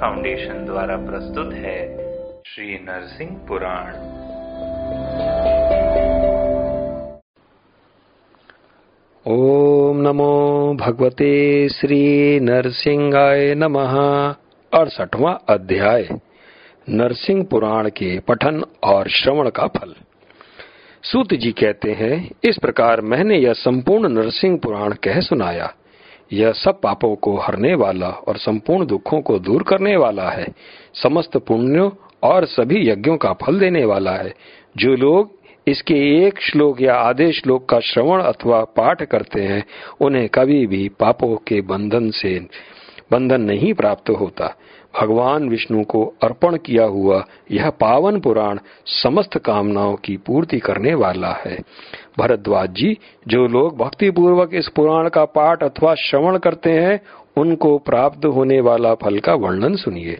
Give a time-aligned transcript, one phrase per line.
[0.00, 1.96] Foundation द्वारा प्रस्तुत है
[2.46, 3.92] श्री नरसिंह पुराण।
[9.32, 13.96] ओम नमो भगवते श्री नरसिंहाय नमः।
[14.80, 16.08] अड़सठवा अध्याय।
[16.88, 19.94] नरसिंह पुराण के पठन और श्रवण का फल।
[21.02, 25.74] सूत जी कहते हैं, इस प्रकार मैंने यह संपूर्ण नरसिंह पुराण कह सुनाया।
[26.34, 30.46] यह सब पापों को हरने वाला और संपूर्ण दुखों को दूर करने वाला है।
[31.02, 31.90] समस्त पुण्यों
[32.22, 34.34] और सभी यज्ञों का फल देने वाला है।
[34.76, 39.64] जो लोग इसके एक श्लोक या आधे श्लोक का श्रवण अथवा पाठ करते हैं,
[40.00, 42.46] उन्हें कभी भी पापों के बंधन से
[43.14, 44.54] बंधन नहीं प्राप्त होता।
[45.00, 51.32] भगवान विष्णु को अर्पण किया हुआ यह पावन पुराण समस्त कामनाओं की पूर्ति करने वाला
[51.46, 51.58] है।
[52.18, 57.00] भरद्वाज जी, जो लोग भक्ति पूर्वक इस पुराण का पाठ अथवा श्रवण करते हैं,
[57.36, 60.18] उनको प्राप्त होने वाला फल का वर्णन सुनिए।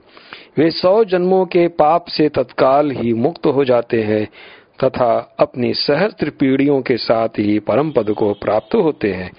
[0.59, 4.29] वे सौ जन्मों के पाप से तत्काल ही मुक्त हो जाते हैं।
[4.85, 9.33] तथा अपनी सहस्त्र पीढ़ियों के साथ ही परम पद को प्राप्त होते हैं,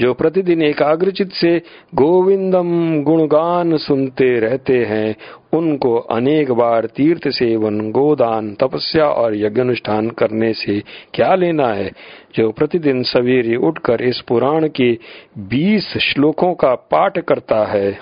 [0.00, 1.62] जो प्रतिदिन एकाग्रचित से
[1.94, 5.16] गोविंदम गुणगान सुनते रहते हैं।
[5.52, 10.82] उनको अनेक बार तीर्थ सेवन, गोदान, तपस्या और यज्ञ अनुष्ठान करने से
[11.14, 11.92] क्या लेना है?
[12.34, 14.98] जो प्रतिदिन सवेरे उठकर इस पुराण के
[15.38, 17.98] बीस श्लोकों का पाठ करता है,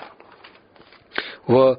[1.49, 1.77] वह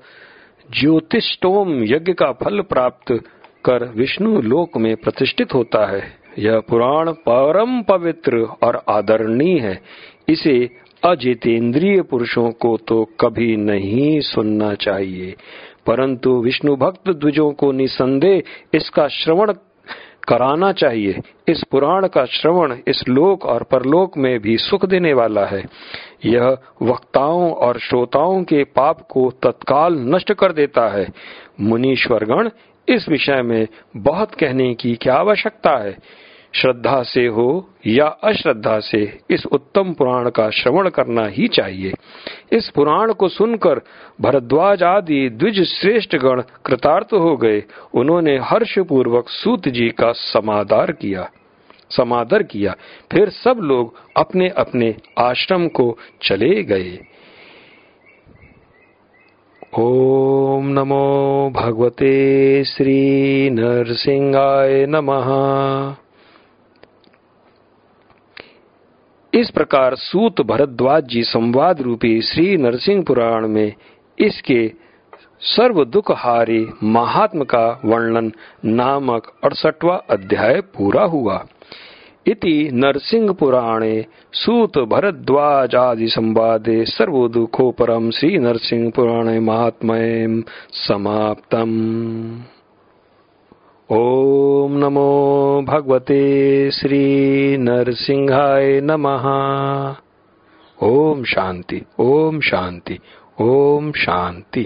[0.80, 3.20] ज्योतिषोम यज्ञ का फल प्राप्त
[3.68, 6.02] कर विष्णु लोक में प्रतिष्ठित होता है।
[6.38, 9.80] यह पुराण परम पवित्र और आदरणीय है।
[10.28, 10.70] इसे
[11.04, 15.34] अजितेंद्रिय पुरुषों को तो कभी नहीं सुनना चाहिए।
[15.86, 18.42] परंतु विष्णु भक्त द्विजों को निसंदेह
[18.74, 19.52] इसका श्रवण
[20.28, 25.44] कराना चाहिए। इस पुराण का श्रवण इस लोक और परलोक में भी सुख देने वाला
[25.44, 25.64] है।
[26.24, 31.08] यह वक्ताओं और श्रोताओं के पाप को तत्काल नष्ट कर देता है।
[31.60, 32.48] मुनीश्वरगण
[32.88, 33.66] इस विषय में
[33.96, 35.96] बहुत कहने की क्या आवश्यकता है?
[36.54, 41.92] श्रद्धा से हो या अश्रद्धा से, इस उत्तम पुराण का श्रवण करना ही चाहिए।
[42.52, 43.80] इस पुराण को सुनकर
[44.20, 47.62] भरद्वाज आदि द्विज श्रेष्ठ गण कृतार्थ हो गए।
[47.94, 51.28] उन्होंने हर्ष पूर्वक सूत जी का समादार किया,
[51.90, 52.74] समादर किया।
[53.12, 56.98] फिर सब लोग अपने अपने आश्रम को चले गए।
[59.80, 65.28] ओम नमो भगवते श्री नरसिंहाय नमः।
[69.32, 73.72] इस प्रकार सूत भरद्वाज जी संवाद रूपी श्री नरसिंह पुराण में
[74.18, 74.72] इसके
[75.40, 78.32] सर्व दुख हारे महात्म का वर्णन
[78.64, 81.46] नामक अड़सठवा अध्याय पूरा हुआ।
[82.26, 90.42] इति नरसिंह पुराणे सूत भरद्वाज आदि संवादे सर्वदुखो परम श्री नरसिंह पुराणे महात्मय
[90.72, 91.70] समाप्तम।
[93.90, 96.20] ओम नमो भगवते
[96.70, 99.26] श्री नरसिंहाय नमः।
[100.78, 102.98] ओम शांति ओम शांति
[103.40, 104.64] ओम शांति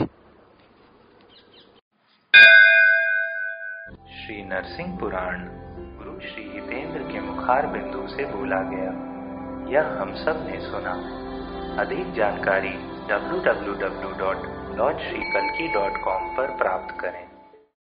[4.17, 5.39] श्री नरसिंह पुराण
[6.23, 8.91] श्री हितेंद्र के मुखार बिंदु से बोला गया।
[9.71, 10.93] यह हम सबने सुना।
[11.83, 12.71] अधिक जानकारी
[13.09, 14.37] W W W dot
[14.79, 17.32] lord Shri कलकी dot com पर प्राप्त करें।